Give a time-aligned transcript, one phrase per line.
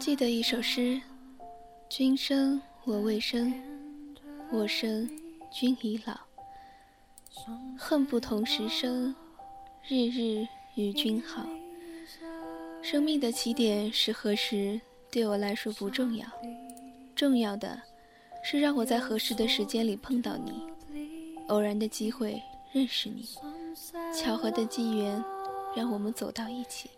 [0.00, 1.00] 记得一首诗：
[1.88, 3.54] 君生我未生，
[4.50, 5.08] 我生
[5.52, 6.18] 君已老。
[7.78, 9.14] 恨不同时生，
[9.86, 10.44] 日日
[10.74, 11.46] 与君好。
[12.82, 16.26] 生命的起点是何时，对我来说不重要，
[17.14, 17.80] 重要的
[18.42, 20.66] 是让我在合适的时间里碰到你，
[21.50, 22.40] 偶然的机会
[22.72, 23.28] 认识你，
[24.14, 25.22] 巧合的机缘
[25.76, 26.88] 让我们走到一起。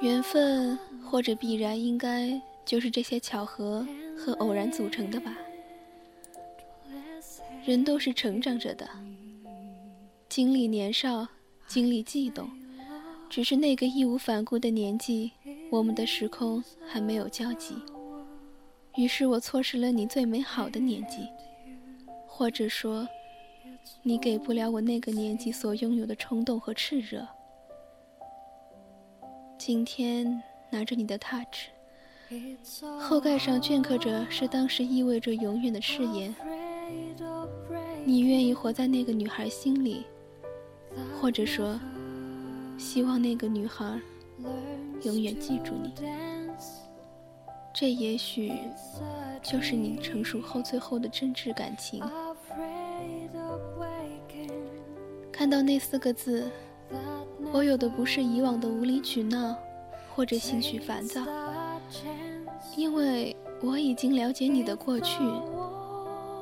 [0.00, 5.36] 缘分或者必然，应该就是这些巧合和偶然组成的吧。
[7.64, 8.88] 人都是成长着的，
[10.28, 11.26] 经历年少，
[11.66, 12.50] 经历悸动，
[13.30, 15.32] 只是那个义无反顾的年纪，
[15.70, 17.74] 我们的时空还没有交集。
[18.96, 21.26] 于是我错失了你最美好的年纪，
[22.26, 23.08] 或者说，
[24.02, 27.26] 你给不了我那个年纪所拥有的冲动和炽热。
[29.56, 31.68] 今天拿着你的 touch，，
[33.00, 36.34] 后盖上镌刻着是当时意味着永远的誓言。
[38.04, 40.04] 你愿意活在那个女孩心里，
[41.18, 41.80] 或者说，
[42.76, 43.98] 希望那个女孩
[45.02, 45.94] 永远记住你。
[47.72, 48.52] 这也许
[49.42, 52.02] 就是你成熟后最后的真挚感情。
[55.44, 56.50] 看到那四个字，
[57.52, 59.54] 我有的不是以往的无理取闹，
[60.14, 61.20] 或者情绪烦躁，
[62.78, 65.22] 因为我已经了解你的过去。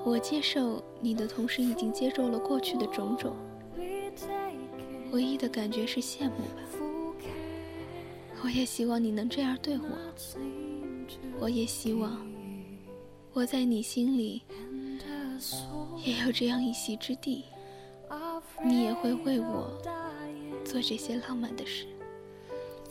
[0.04, 3.34] 我接受你的同时，已经接受了过去的种种。
[5.10, 6.62] 唯一的感觉是羡慕吧。
[8.44, 9.84] 我也希望你能这样对我。
[11.40, 12.24] 我也希望
[13.32, 14.42] 我在你心里
[16.04, 17.42] 也有这样一席之地。
[18.64, 19.70] 你也会为我
[20.64, 21.86] 做这些浪漫的事，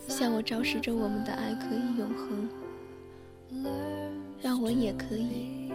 [0.08, 2.50] 向我昭示着我们的爱可以永恒，
[4.42, 5.72] 让我也可以。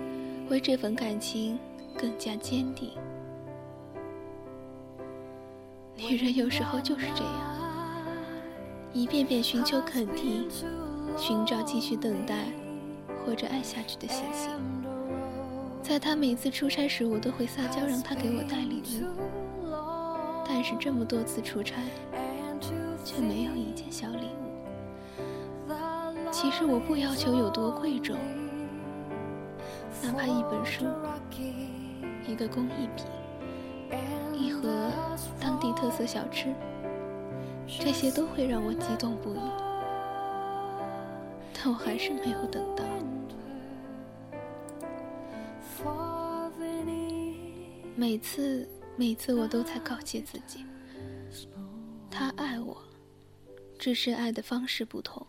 [0.49, 1.59] 为这份感情
[1.99, 2.91] 更加坚定。
[5.97, 8.06] 女人有时候就是这样，
[8.93, 10.49] 一遍遍寻求肯定，
[11.19, 12.45] 寻找继续等待
[13.25, 14.51] 或者爱下去的信心。
[15.83, 19.36] 在她每次出差时，我都会撒娇让她给我带礼物，
[20.49, 21.83] 但是这么多次出差，
[23.05, 25.73] 却没有一件小礼物。
[26.31, 28.17] 其实我不要求有多贵重。
[30.03, 30.85] 哪怕一本书、
[32.27, 33.06] 一个工艺品、
[34.33, 34.91] 一盒
[35.41, 36.53] 当地特色小吃，
[37.67, 39.41] 这些都会让我激动不已。
[41.53, 42.85] 但我还是没有等到。
[47.99, 50.65] 每次，每次我都在告诫自己，
[52.11, 52.83] 他爱我，
[53.79, 55.27] 只是爱的方式不同。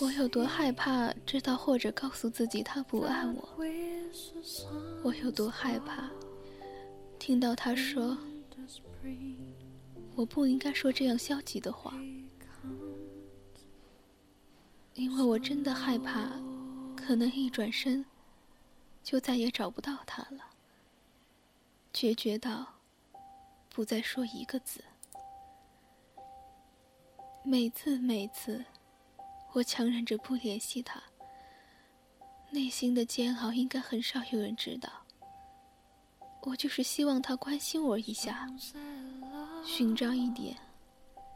[0.00, 3.48] 我有多害怕知道或者告诉自己他不爱我？
[5.02, 6.08] 我有多害怕
[7.18, 8.16] 听到他说
[10.14, 11.94] 我不应该说这样消极的话？
[14.94, 16.30] 因为我真的害怕，
[16.96, 18.04] 可能一转身
[19.04, 20.47] 就再也找不到他了。
[21.98, 22.64] 决绝到
[23.70, 24.84] 不再说一个字。
[27.42, 28.64] 每次，每次。
[29.52, 31.02] 我强忍着不联系他，
[32.50, 34.88] 内心的煎熬应该很少有人知道。
[36.42, 38.46] 我就是希望他关心我一下，
[39.64, 40.56] 寻找一点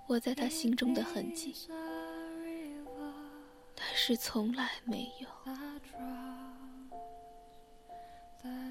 [0.06, 1.56] 我在他心中的痕迹，
[3.74, 5.28] 但是从来没有。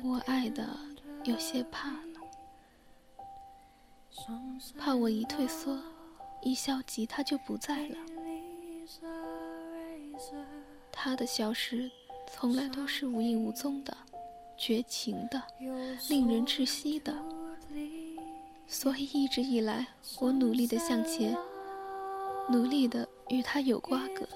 [0.03, 0.79] 我爱的
[1.23, 1.97] 有些怕了，
[4.78, 5.78] 怕我一退缩，
[6.41, 7.96] 一消极，他就不在了。
[10.91, 11.90] 他的消失，
[12.32, 13.96] 从来都是无影无踪的，
[14.58, 15.41] 绝情的，
[16.09, 17.14] 令人窒息的。
[18.68, 19.85] 所以一直以来，
[20.20, 21.38] 我努力的向前，
[22.50, 24.28] 努力的与他有瓜葛，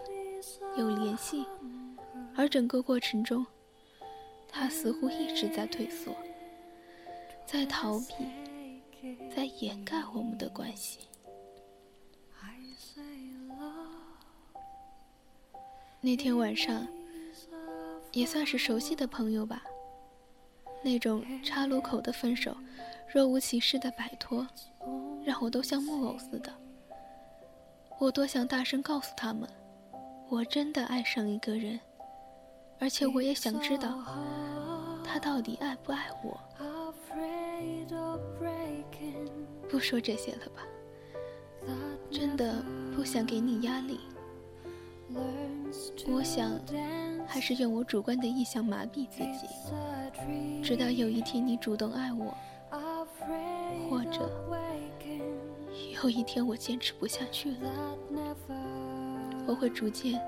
[0.78, 1.46] 有联系，
[2.36, 3.46] 而整个过程中，
[4.48, 6.16] 他似乎一直在退缩，
[7.46, 8.14] 在逃避，
[9.36, 11.00] 在掩盖我们的关系。
[16.02, 16.88] 那天晚上，
[18.12, 19.64] 也算是熟悉的朋友吧。
[20.84, 22.56] 那种岔路口的分手，
[23.12, 24.46] 若无其事的摆脱，
[25.24, 26.54] 让我都像木偶似的。
[28.00, 29.50] 我多想大声告诉他们，
[30.30, 31.80] 我真的爱上一个人，
[32.80, 34.04] 而且我也想知道，
[35.04, 36.40] 他到底爱不爱我。
[39.68, 40.66] 不说这些了吧，
[42.10, 42.63] 真的
[42.96, 44.00] 不想给你压力。
[46.07, 46.60] 我想，
[47.28, 49.48] 还是用我主观的意向麻痹自己，
[50.63, 52.34] 直到有一天你主动爱我，
[53.90, 54.30] 或者
[56.01, 57.98] 有一天我坚持不下去了，
[59.48, 60.19] 我会逐渐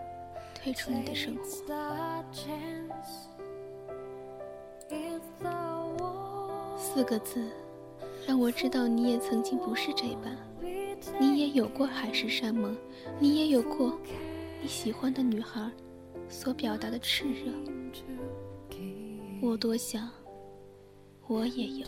[0.53, 1.44] 退出你的生活。
[6.97, 7.44] 四个字，
[8.25, 10.35] 让我知道你也曾经不是这般，
[11.19, 12.75] 你也有过海誓山盟，
[13.19, 13.95] 你也有过。
[14.59, 15.69] 你喜欢的女孩
[16.27, 17.53] 所表达的炽热，
[19.44, 20.09] 我多想
[21.27, 21.85] 我也有。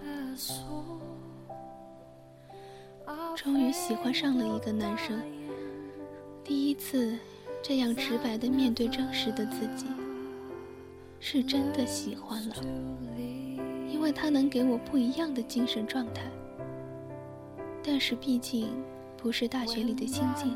[3.36, 5.20] 终于喜欢上了一个男生，
[6.44, 7.18] 第一次
[7.64, 9.88] 这样直白的面对真实的自己，
[11.20, 12.56] 是真的喜欢了，
[14.00, 16.22] 因为他能给我不一样的精神状态。
[17.84, 18.70] 但是毕竟
[19.18, 20.54] 不是大学里的心境。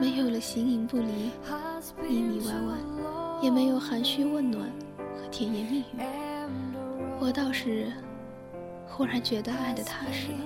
[0.00, 1.30] 没有了形影不离、
[2.08, 2.74] 腻腻歪歪，
[3.40, 4.68] 也没有含蓄问暖
[4.98, 6.02] 和甜言蜜语。
[7.20, 7.92] 我倒是
[8.88, 10.38] 忽然觉得爱的踏实了，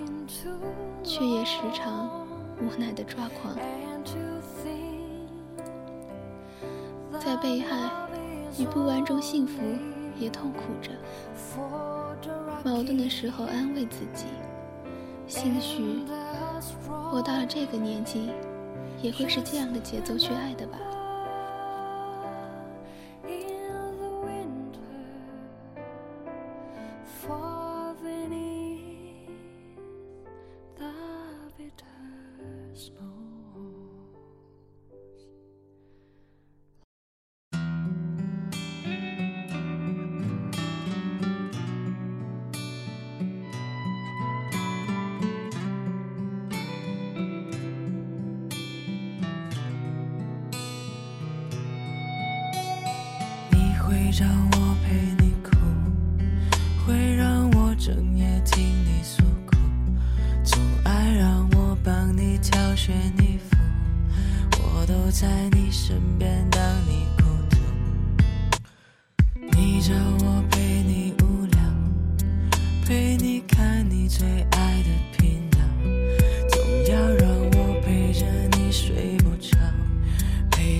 [1.03, 2.11] 却也时常
[2.61, 3.57] 无奈的抓狂。
[7.19, 7.91] 在被害
[8.59, 9.61] 与不安中幸福，
[10.21, 10.91] 也痛苦着。
[12.63, 14.27] 矛盾的时候安慰自己，
[15.27, 16.05] 兴许
[17.13, 18.31] 我到了这个年纪。
[19.03, 20.79] 也会是这样的节奏去爱的吧。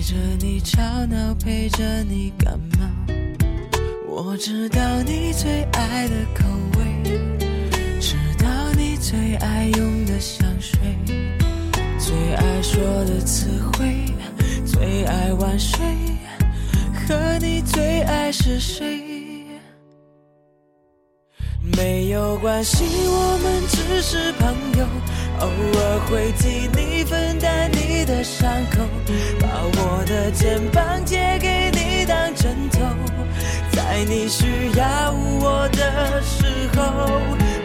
[0.01, 2.89] 陪着你吵闹，陪着你感冒。
[4.09, 6.43] 我知道你最爱的口
[6.75, 7.03] 味，
[7.99, 10.79] 知道你最爱用的香水，
[11.99, 14.07] 最爱说的词汇，
[14.65, 15.79] 最爱晚睡，
[17.07, 19.10] 和你最爱是谁？
[21.81, 24.85] 没有关系，我们只是朋友，
[25.39, 28.81] 偶尔会替你分担你的伤口，
[29.39, 32.81] 把我的肩膀借给你当枕头。
[33.71, 34.45] 在你需
[34.77, 36.45] 要我的时
[36.77, 37.19] 候，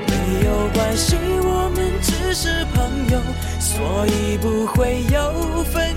[0.08, 3.20] 没有关系，我们只是朋友，
[3.60, 5.95] 所以不会有分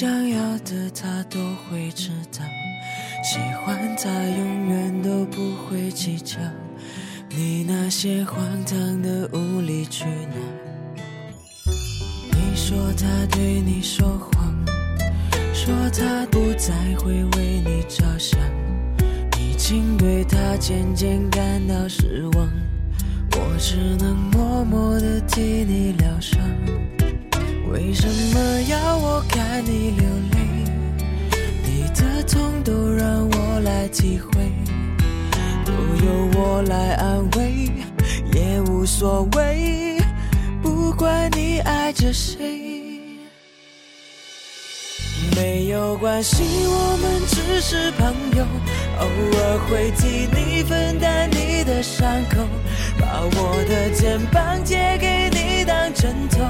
[0.00, 1.38] 想要的他都
[1.68, 2.42] 会知道。
[3.22, 6.38] 喜欢他，永远都不会计较
[7.28, 10.36] 你那些荒唐的无理取闹。
[12.32, 14.64] 你说他对你说谎，
[15.52, 18.40] 说他不再会为你着想，
[19.38, 22.48] 已经对他渐渐感到失望。
[23.32, 26.39] 我只能默默地替你疗伤。
[33.90, 34.52] 我来体会，
[35.66, 37.68] 都由我来安慰，
[38.32, 40.00] 也无所谓，
[40.62, 42.38] 不管你爱着谁。
[45.34, 48.46] 没有关系，我们只是朋友，
[49.00, 52.46] 偶尔会替你分担你的伤口，
[53.00, 56.44] 把我的肩膀借给你当枕头，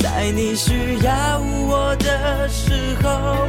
[0.00, 3.46] 在你需要我的时候。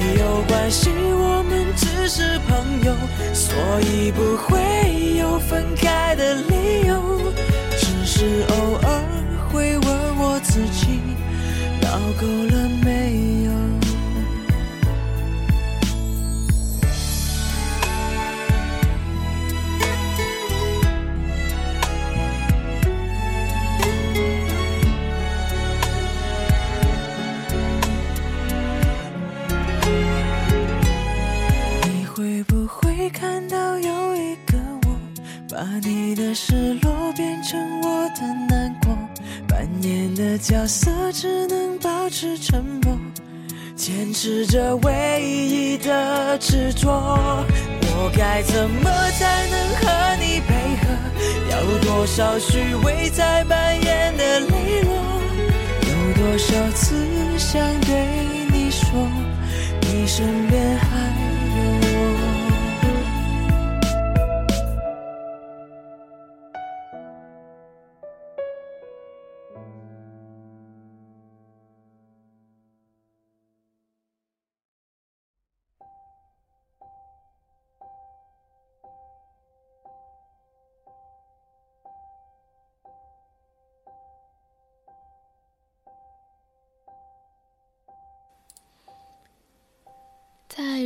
[0.00, 2.96] 没有关系，我们只是朋友，
[3.34, 7.30] 所以不会有分开的理由。
[7.76, 9.04] 只是偶尔
[9.52, 10.89] 会问我自己，
[52.00, 54.90] 多少虚伪在扮演的磊落？
[55.82, 56.96] 有多少次
[57.36, 57.92] 想对
[58.50, 59.06] 你说，
[59.82, 61.09] 你身边还？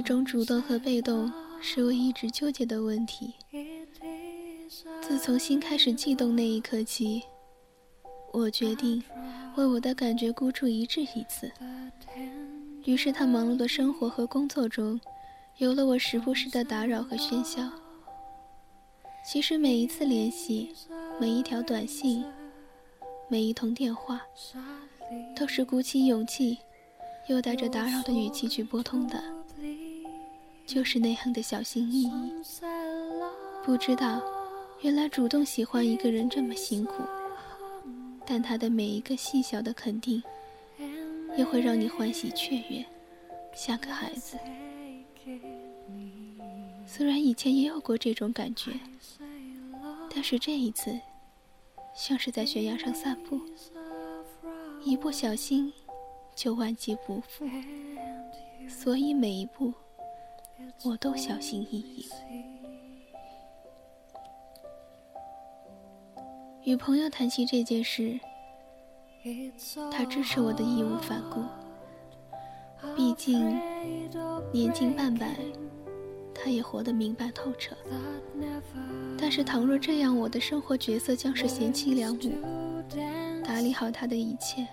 [0.04, 1.32] 在爱中，主动和被动
[1.62, 3.32] 是我一直纠结的问题。
[5.00, 7.22] 自从心开始悸动那一刻起，
[8.30, 9.02] 我决定
[9.56, 11.50] 为我的感觉孤注一掷一次。
[12.84, 15.00] 于是，他忙碌的生活和工作中，
[15.56, 17.62] 有了我时不时的打扰和喧嚣。
[19.26, 20.74] 其实，每一次联系，
[21.18, 22.22] 每一条短信，
[23.26, 24.20] 每一通电话，
[25.34, 26.58] 都是鼓起勇气，
[27.26, 29.33] 又带着打扰的语气去拨通的。
[30.66, 32.32] 就是那样的小心翼翼，
[33.64, 34.20] 不知道，
[34.80, 36.94] 原来主动喜欢一个人这么辛苦，
[38.26, 40.22] 但他的每一个细小的肯定，
[41.36, 42.84] 也会让你欢喜雀跃，
[43.54, 44.38] 像个孩子。
[46.86, 48.72] 虽然以前也有过这种感觉，
[50.10, 50.98] 但是这一次，
[51.94, 53.40] 像是在悬崖上散步，
[54.82, 55.72] 一不小心
[56.34, 57.46] 就万劫不复，
[58.66, 59.72] 所以每一步。
[60.82, 62.06] 我都小心翼翼。
[66.64, 68.18] 与朋友谈起这件事，
[69.92, 71.42] 他支持我的义无反顾。
[72.96, 73.58] 毕竟
[74.52, 75.36] 年近半百，
[76.34, 77.76] 他也活得明白透彻。
[79.18, 82.32] 但是倘若这样，我的生活角色将是贤妻良母，
[83.42, 84.66] 打理好他的一切，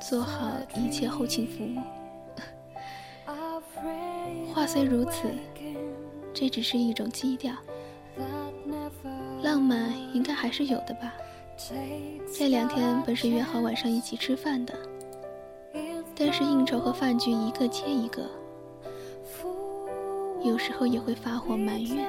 [0.00, 2.05] 做好一切后勤服务。
[4.56, 5.28] 话虽如此，
[6.32, 7.52] 这只是一种基调，
[9.42, 11.12] 浪漫应该还是有的吧。
[12.34, 14.72] 这两天本是约好晚上一起吃饭的，
[16.14, 18.26] 但是应酬和饭局一个接一个，
[20.42, 22.06] 有时候也会发火埋怨，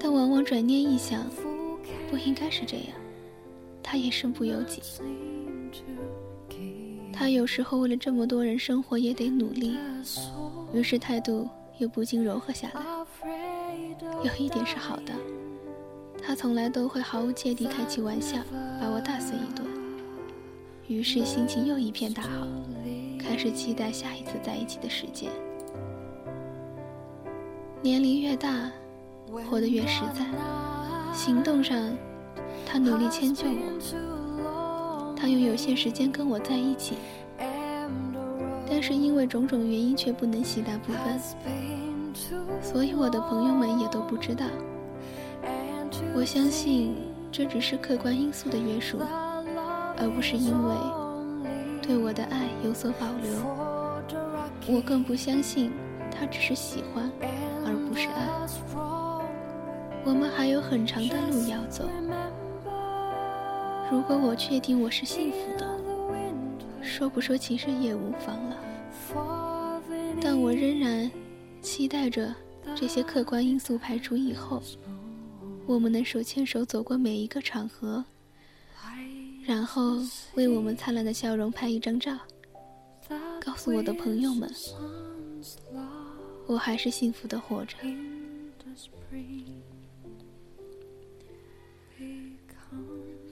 [0.00, 1.22] 但往往转念一想，
[2.10, 2.96] 不应该是这样，
[3.82, 4.80] 他也身不由己。
[7.12, 9.76] 他有时候为了这么多人生活也得努力。
[10.72, 11.48] 于是态度
[11.78, 12.80] 又不禁柔和下来。
[14.24, 15.12] 有一点是好的，
[16.22, 18.38] 他从来都会毫无芥蒂开起玩笑，
[18.80, 19.66] 把我大碎一顿。
[20.88, 22.46] 于是心情又一片大好，
[23.18, 25.30] 开始期待下一次在一起的时间。
[27.82, 28.70] 年龄越大，
[29.50, 30.24] 活得越实在，
[31.12, 31.96] 行动上，
[32.64, 36.96] 他努力迁就我，他用有限时间跟我在一起。
[38.82, 41.20] 是因为种种原因，却不能喜大普奔，
[42.60, 44.44] 所以我的朋友们也都不知道。
[46.14, 46.96] 我相信
[47.30, 48.98] 这只是客观因素的约束，
[49.96, 50.74] 而不是因为
[51.80, 53.32] 对我的爱有所保留。
[54.66, 55.72] 我更不相信
[56.10, 57.10] 他只是喜欢，
[57.64, 58.28] 而不是爱。
[60.04, 61.84] 我们还有很长的路要走。
[63.90, 65.71] 如果我确定我是幸福的，
[66.92, 68.60] 说不说其实也无妨了。
[70.20, 71.10] 但我仍然
[71.62, 72.34] 期待着
[72.76, 74.62] 这些客观因素排除以后，
[75.66, 78.04] 我们能手牵手走过每一个场合，
[79.42, 79.96] 然后
[80.34, 82.18] 为我们灿烂的笑容拍一张照，
[83.40, 84.52] 告诉我的朋友们，
[86.46, 87.76] 我还是幸福的活着。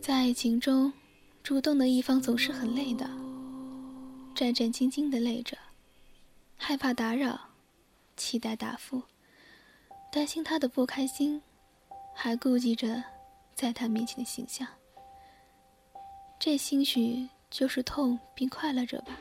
[0.00, 0.90] 在爱情中，
[1.42, 3.08] 主动的一方总是很累的，
[4.40, 5.58] 战战兢兢的累着。
[6.56, 7.38] 害怕打扰，
[8.16, 9.02] 期待答复，
[10.10, 11.42] 担心他的不开心，
[12.14, 13.04] 还顾忌着
[13.54, 14.66] 在他面前的形象。
[16.38, 19.18] 这兴许就是痛并快乐着吧。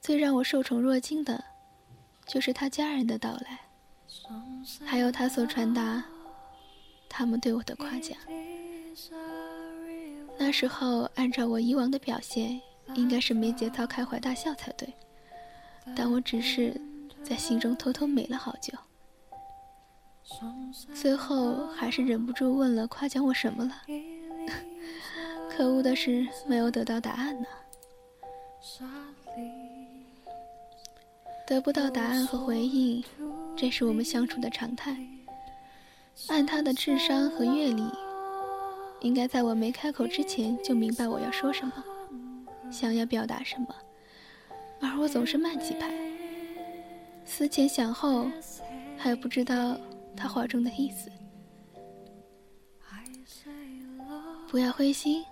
[0.00, 1.44] 最让我受宠若惊的，
[2.26, 3.60] 就是他家人的到来，
[4.84, 6.02] 还有他所传达
[7.08, 8.18] 他们对我的夸奖。
[10.36, 12.60] 那时候，按照我以往的表现，
[12.94, 14.92] 应该是没节操、开怀大笑才对。
[15.96, 16.78] 但我只是
[17.22, 18.72] 在心中偷偷美了好久。
[20.94, 23.82] 最后还是忍不住问了：“夸奖我什么了？”
[25.50, 27.46] 可恶的是，没有得到答案呢。
[31.46, 33.02] 得不到答案和回应，
[33.56, 34.96] 这是我们相处的常态。
[36.28, 37.82] 按他的智商和阅历，
[39.00, 41.72] 应该在我没开口之前就明白我要说什么，
[42.70, 43.74] 想要表达什么，
[44.80, 45.92] 而我总是慢几拍，
[47.24, 48.26] 思前想后，
[48.96, 49.78] 还不知道
[50.16, 51.10] 他话中的意思。
[54.48, 55.24] 不要灰心，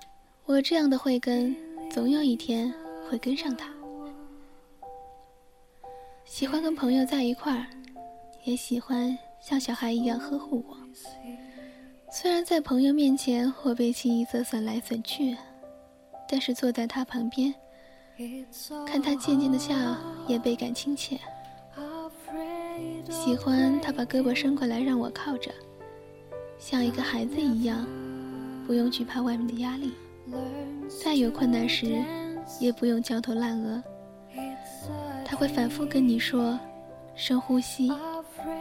[0.44, 1.56] 我这样的慧根，
[1.90, 2.72] 总有一天
[3.10, 3.68] 会跟上他。
[6.24, 7.66] 喜欢跟朋友在一块儿，
[8.44, 10.76] 也喜欢像小孩一样呵护我。
[12.12, 15.36] 虽然在朋友面前我被轻易色损来损去，
[16.28, 17.54] 但是坐在他旁边，
[18.86, 19.74] 看他渐渐的笑，
[20.26, 21.18] 也倍感亲切。
[23.10, 25.50] 喜欢他把胳膊伸过来让我靠着，
[26.58, 27.86] 像一个孩子一样，
[28.66, 29.92] 不用惧怕外面的压力，
[31.02, 32.04] 再有困难时
[32.60, 33.82] 也不用焦头烂额。
[35.24, 36.58] 他会反复跟你说
[37.14, 37.88] ：“深呼吸，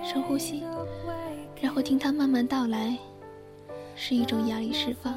[0.03, 0.63] 深呼吸。”
[1.61, 2.97] 然后听他慢慢道来，
[3.95, 5.13] 是一种压力释放。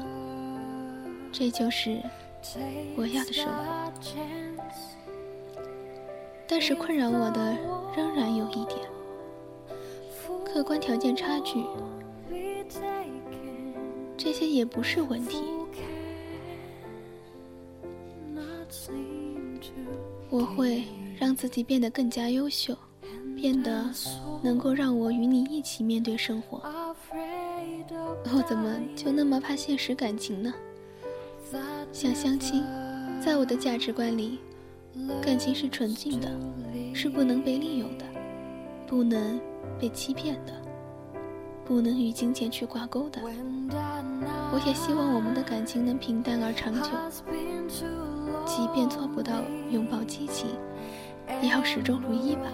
[1.31, 2.01] 这就是
[2.95, 3.91] 我要的生活。
[6.47, 7.57] 但是困扰我的
[7.95, 8.79] 仍然有一点：
[10.45, 11.63] 客观条件差距。
[14.17, 15.43] 这些也不是问题。
[20.29, 20.83] 我会。
[21.19, 22.75] 让自己变得更加优秀，
[23.35, 23.87] 变得
[24.41, 26.63] 能够让我与你一起面对生活。
[28.33, 30.51] 我怎么就那么怕现实感情呢？
[31.91, 32.63] 想相亲，
[33.23, 34.39] 在我的价值观里，
[35.21, 36.29] 感情是纯净的，
[36.93, 38.05] 是不能被利用的，
[38.87, 39.39] 不能
[39.79, 40.53] 被欺骗的，
[41.65, 43.21] 不能与金钱去挂钩的。
[44.53, 46.89] 我也希望我们的感情能平淡而长久，
[48.45, 49.33] 即便做不到
[49.69, 50.47] 拥抱激情。
[51.41, 52.51] 也要始终如一吧，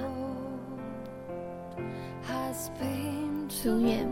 [3.65, 4.07] 永远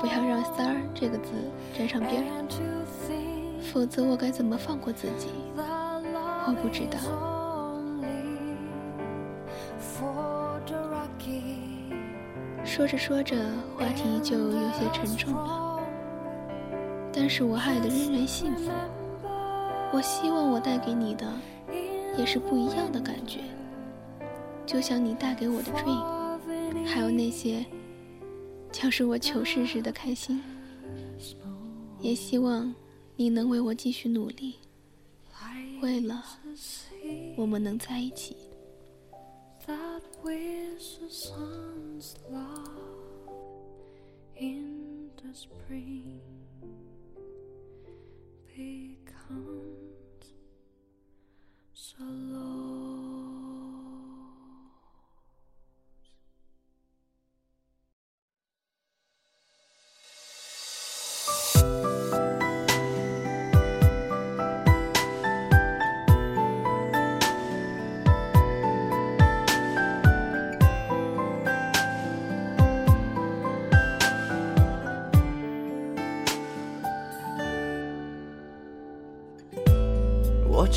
[0.00, 1.32] 不要让“三儿”这个字
[1.76, 2.26] 沾上边儿，
[3.60, 5.28] 否则我该怎么放过自己？
[5.56, 6.98] 我不知道。
[12.64, 13.36] 说着说着，
[13.76, 15.80] 话题就有些沉重了，
[17.12, 18.70] 但是我爱的仍然幸福。
[19.92, 21.26] 我希望我带给你的，
[22.16, 23.40] 也是不一样的感觉。
[24.64, 27.66] 就像你带给我的 dream，还有那些，
[28.70, 30.40] 将是我求事时的开心。
[31.98, 32.72] 也希望
[33.20, 34.54] 你能为我继续努力，
[35.82, 36.24] 为了
[37.36, 38.34] 我们能在一起。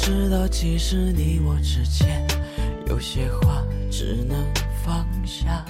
[0.03, 2.27] 知道，其实你我之间
[2.87, 4.37] 有些话只能
[4.83, 5.63] 放下。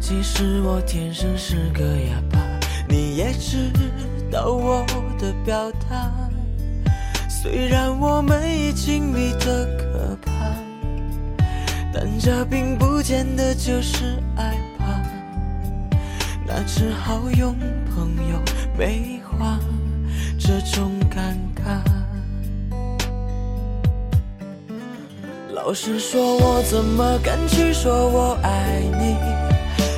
[0.00, 2.40] 其实我天生是个哑巴，
[2.88, 3.70] 你也知
[4.28, 4.84] 道我
[5.20, 6.12] 的表达。
[7.28, 10.32] 虽然我们已经迷得可怕，
[11.94, 15.00] 但这并不见得就是爱吧。
[16.44, 17.54] 那只好用
[17.94, 18.42] 朋友
[18.76, 19.60] 美化
[20.40, 20.90] 这种。
[21.10, 21.82] 尴尬。
[25.52, 29.16] 老实说，我怎么敢去说我爱你？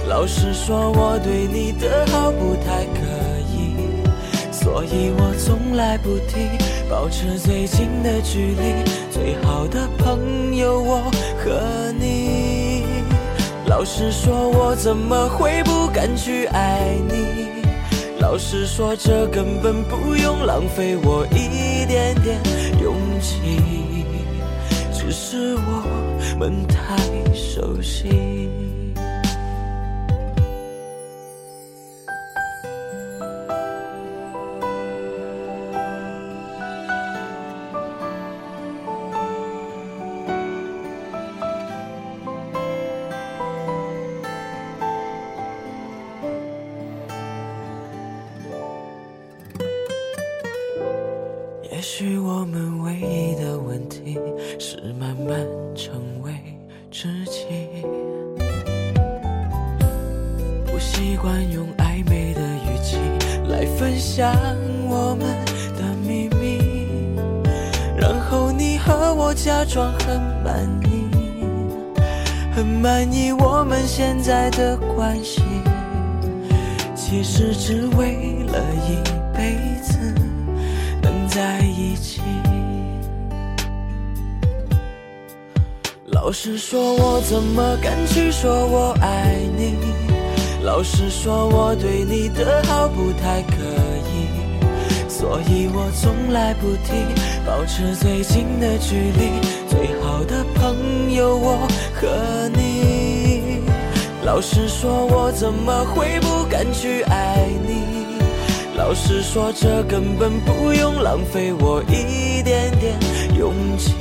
[0.08, 3.00] 老实说，我对你的好不太可
[3.52, 3.76] 以，
[4.50, 6.48] 所以我从来不提，
[6.90, 8.82] 保持最近的距离。
[9.10, 11.02] 最好的朋友，我
[11.44, 12.84] 和你。
[13.66, 17.61] 老实说，我怎么会不敢去爱你？
[18.22, 22.40] 老实说，这根本不用浪费我一点点
[22.80, 23.40] 勇气，
[24.92, 26.96] 只是我们太
[27.34, 28.61] 熟悉。
[63.82, 64.32] 分享
[64.88, 65.26] 我们
[65.76, 66.86] 的秘密，
[67.98, 71.10] 然后你和我假装很满意，
[72.54, 75.42] 很满意我们现在的关系，
[76.94, 79.02] 其实只为了一
[79.36, 79.98] 辈子
[81.02, 81.26] 能。
[81.26, 82.20] 在一起。
[86.06, 89.74] 老实说，我怎么敢去说我爱你？
[90.62, 93.56] 老实说，我对你的好不太可，
[95.22, 96.94] 所以我从来不提，
[97.46, 99.38] 保持最近的距离。
[99.68, 101.58] 最好的朋友，我
[101.94, 103.60] 和你。
[104.24, 108.18] 老实说，我怎么会不敢去爱你？
[108.76, 112.98] 老实说，这根本不用浪费我一点点
[113.38, 113.94] 勇气，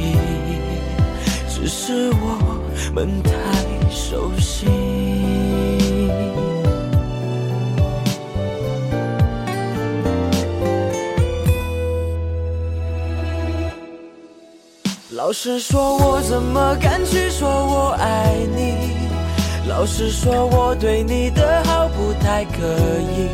[1.47, 2.59] 只是我
[2.95, 3.31] 们太
[3.91, 5.20] 熟悉。
[15.23, 18.73] 老实说，我怎么敢去说我爱你？
[19.69, 23.29] 老实说，我对你的好不太可以。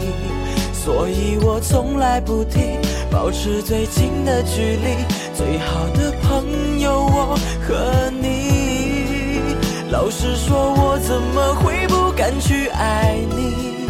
[0.73, 2.77] 所以我从来不提，
[3.09, 4.97] 保持最近的距离。
[5.33, 9.55] 最好的朋友，我和你。
[9.89, 13.87] 老实说，我怎么会不敢去爱你？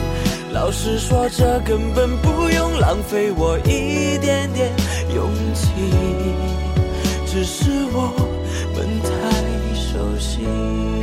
[0.54, 4.72] 老实说，这根本不用浪费我一点点
[5.16, 5.66] 勇气，
[7.30, 8.13] 只是我
[8.74, 10.97] 们太熟悉。